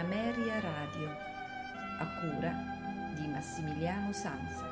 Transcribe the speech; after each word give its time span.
Ameria 0.00 0.58
Radio, 0.60 1.08
a 1.98 2.06
cura 2.20 2.54
di 3.14 3.28
Massimiliano 3.28 4.10
Sanza. 4.14 4.64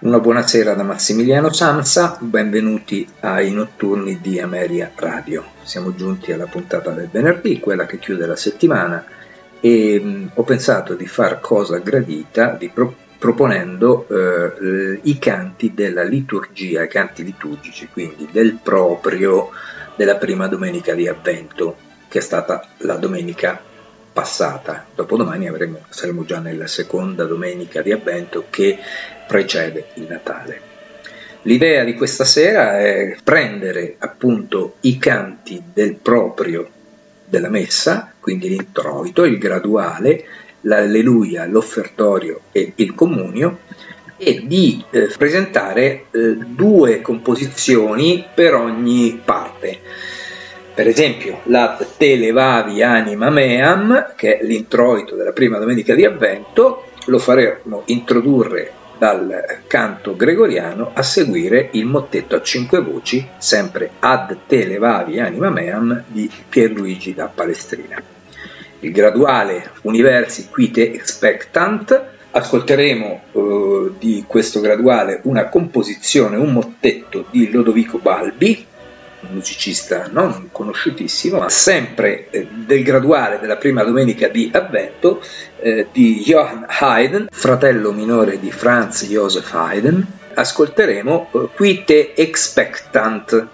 Una 0.00 0.20
buonasera 0.20 0.74
da 0.74 0.84
Massimiliano 0.84 1.52
Sanza, 1.52 2.16
benvenuti 2.20 3.04
ai 3.18 3.50
notturni 3.50 4.20
di 4.20 4.38
Ameria 4.38 4.92
Radio. 4.94 5.44
Siamo 5.64 5.92
giunti 5.92 6.30
alla 6.30 6.46
puntata 6.46 6.92
del 6.92 7.08
venerdì, 7.08 7.58
quella 7.58 7.84
che 7.84 7.98
chiude 7.98 8.26
la 8.26 8.36
settimana 8.36 9.04
e 9.58 10.00
mh, 10.00 10.30
ho 10.34 10.44
pensato 10.44 10.94
di 10.94 11.08
far 11.08 11.40
cosa 11.40 11.78
gradita 11.78 12.52
di 12.52 12.68
pro- 12.68 13.06
proponendo 13.18 14.06
eh, 14.08 15.00
i 15.02 15.18
canti 15.18 15.74
della 15.74 16.04
liturgia, 16.04 16.84
i 16.84 16.88
canti 16.88 17.24
liturgici, 17.24 17.88
quindi 17.88 18.28
del 18.30 18.58
proprio 18.62 19.50
della 19.96 20.16
prima 20.16 20.46
domenica 20.46 20.94
di 20.94 21.08
Avvento, 21.08 21.76
che 22.08 22.18
è 22.18 22.22
stata 22.22 22.64
la 22.78 22.94
domenica 22.94 23.60
passata. 24.12 24.86
Dopodomani 24.94 25.48
avremo, 25.48 25.80
saremo 25.88 26.24
già 26.24 26.38
nella 26.38 26.68
seconda 26.68 27.24
domenica 27.24 27.82
di 27.82 27.92
Avvento 27.92 28.46
che 28.48 28.78
precede 29.26 29.88
il 29.94 30.06
Natale. 30.08 30.60
L'idea 31.42 31.84
di 31.84 31.94
questa 31.94 32.24
sera 32.24 32.78
è 32.78 33.16
prendere 33.22 33.96
appunto 33.98 34.76
i 34.80 34.98
canti 34.98 35.62
del 35.72 35.94
proprio 35.96 36.68
della 37.24 37.48
messa, 37.48 38.12
quindi 38.18 38.48
l'introito, 38.48 39.24
il 39.24 39.38
graduale, 39.38 40.24
l'alleluia, 40.62 41.46
l'offertorio 41.46 42.40
e 42.52 42.72
il 42.76 42.94
comunio, 42.94 43.58
e 44.16 44.42
di 44.44 44.84
eh, 44.90 45.08
presentare 45.16 46.06
eh, 46.10 46.36
due 46.36 47.00
composizioni 47.00 48.26
per 48.34 48.54
ogni 48.54 49.20
parte. 49.24 49.78
Per 50.74 50.86
esempio, 50.86 51.40
la 51.44 51.78
Te 51.96 52.16
levavi 52.16 52.82
anima 52.82 53.30
meam, 53.30 54.14
che 54.16 54.38
è 54.38 54.44
l'introito 54.44 55.16
della 55.16 55.32
prima 55.32 55.58
domenica 55.58 55.94
di 55.94 56.04
Avvento, 56.04 56.84
lo 57.06 57.18
faremo 57.18 57.82
introdurre 57.86 58.72
dal 58.98 59.60
canto 59.66 60.16
gregoriano 60.16 60.90
a 60.92 61.02
seguire 61.02 61.68
il 61.72 61.86
mottetto 61.86 62.34
a 62.34 62.42
cinque 62.42 62.80
voci, 62.80 63.26
sempre 63.38 63.90
Ad 64.00 64.36
te 64.46 64.66
levavi 64.66 65.20
anima 65.20 65.50
meam 65.50 66.04
di 66.06 66.30
Pierluigi 66.48 67.14
da 67.14 67.26
Palestrina. 67.32 68.17
Il 68.80 68.92
graduale 68.92 69.72
Universi 69.82 70.48
quite 70.48 70.92
expectant, 70.92 72.04
ascolteremo 72.30 73.22
eh, 73.32 73.90
di 73.98 74.24
questo 74.26 74.60
graduale 74.60 75.20
una 75.24 75.48
composizione, 75.48 76.36
un 76.36 76.52
mottetto 76.52 77.26
di 77.30 77.50
Lodovico 77.50 77.98
Balbi, 77.98 78.66
un 79.20 79.34
musicista 79.34 80.08
non 80.12 80.50
conosciutissimo, 80.52 81.38
ma 81.38 81.48
sempre 81.48 82.30
eh, 82.30 82.46
del 82.50 82.84
graduale 82.84 83.40
della 83.40 83.56
prima 83.56 83.82
domenica 83.82 84.28
di 84.28 84.48
Avvento 84.52 85.20
eh, 85.60 85.88
di 85.90 86.22
Johann 86.24 86.62
Haydn, 86.66 87.26
fratello 87.30 87.92
minore 87.92 88.38
di 88.38 88.52
Franz 88.52 89.04
Joseph 89.06 89.52
Haydn. 89.52 90.06
Ascolteremo 90.34 91.30
eh, 91.32 91.48
Qui 91.52 91.82
te 91.84 92.12
expectant. 92.14 93.48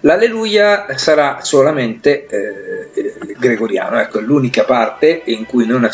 L'alleluia 0.00 0.96
sarà 0.96 1.38
solamente 1.42 2.26
eh, 2.26 3.14
gregoriano, 3.38 3.98
ecco, 3.98 4.18
è 4.18 4.22
l'unica 4.22 4.64
parte 4.64 5.22
in 5.26 5.46
cui 5.46 5.66
non 5.66 5.88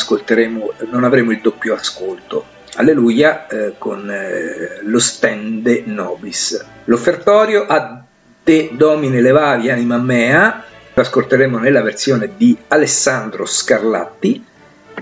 non 0.89 1.03
avremo 1.03 1.31
il 1.31 1.39
doppio 1.41 1.73
ascolto. 1.73 2.45
Alleluia 2.75 3.47
eh, 3.47 3.75
con 3.77 4.09
eh, 4.09 4.79
lo 4.81 4.99
stende 4.99 5.83
nobis. 5.85 6.63
L'offertorio 6.85 7.65
a 7.65 8.03
Te 8.43 8.71
domine 8.73 9.21
levavi 9.21 9.69
anima 9.69 9.97
mea, 9.97 10.65
ascolteremo 10.93 11.59
nella 11.59 11.81
versione 11.81 12.31
di 12.35 12.57
Alessandro 12.67 13.45
Scarlatti 13.45 14.43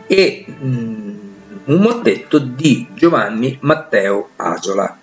e 0.05 0.45
mm, 0.47 1.19
un 1.65 1.77
mottetto 1.77 2.37
di 2.37 2.87
Giovanni 2.93 3.57
Matteo 3.61 4.29
Asola. 4.35 5.00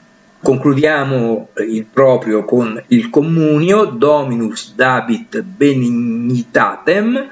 Concludiamo 0.48 1.50
il 1.68 1.84
proprio 1.84 2.42
con 2.46 2.82
il 2.86 3.10
comunio 3.10 3.84
Dominus 3.84 4.72
Dabit 4.74 5.42
Benignitatem, 5.42 7.28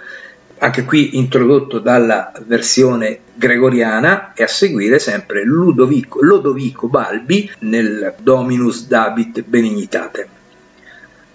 anche 0.58 0.84
qui 0.84 1.16
introdotto 1.16 1.78
dalla 1.78 2.30
versione 2.44 3.20
gregoriana 3.32 4.34
e 4.34 4.42
a 4.42 4.46
seguire 4.46 4.98
sempre 4.98 5.44
Ludovico, 5.44 6.22
Lodovico 6.22 6.88
Balbi 6.88 7.50
nel 7.60 8.16
Dominus 8.18 8.86
Dabit 8.86 9.44
Benignitatem. 9.44 10.26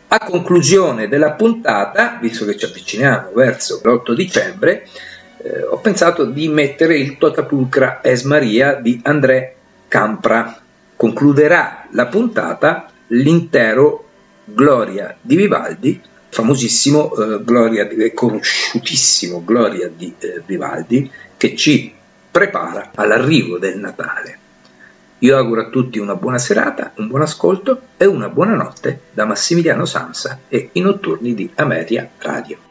A 0.09 0.19
conclusione 0.19 1.07
della 1.07 1.31
puntata, 1.31 2.19
visto 2.21 2.45
che 2.45 2.57
ci 2.57 2.65
avviciniamo 2.65 3.31
verso 3.33 3.81
l'8 3.83 4.13
dicembre, 4.13 4.87
eh, 5.37 5.63
ho 5.63 5.79
pensato 5.79 6.25
di 6.25 6.47
mettere 6.47 6.95
il 6.95 7.17
Totapulcra 7.17 8.01
Es 8.03 8.21
Maria 8.21 8.75
di 8.75 8.99
André 9.03 9.55
Campra. 9.87 10.60
Concluderà 11.01 11.87
la 11.93 12.05
puntata 12.05 12.87
l'intero 13.07 14.05
Gloria 14.43 15.17
di 15.19 15.35
Vivaldi, 15.35 15.99
famosissimo 16.29 17.15
eh, 17.15 17.43
Gloria, 17.43 17.89
conosciutissimo 18.13 19.43
Gloria 19.43 19.89
di 19.89 20.13
eh, 20.19 20.43
Vivaldi, 20.45 21.09
che 21.37 21.55
ci 21.55 21.91
prepara 22.29 22.91
all'arrivo 22.93 23.57
del 23.57 23.79
Natale. 23.79 24.37
Io 25.17 25.35
auguro 25.35 25.61
a 25.61 25.69
tutti 25.69 25.97
una 25.97 26.13
buona 26.13 26.37
serata, 26.37 26.91
un 26.97 27.07
buon 27.07 27.23
ascolto 27.23 27.81
e 27.97 28.05
una 28.05 28.29
buona 28.29 28.53
notte 28.53 29.05
da 29.11 29.25
Massimiliano 29.25 29.85
Sansa 29.85 30.41
e 30.49 30.69
i 30.73 30.81
notturni 30.81 31.33
di 31.33 31.49
Ameria 31.55 32.07
Radio. 32.19 32.70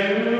Amen. 0.00 0.39